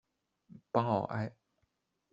[0.71, 1.31] 邦奥埃。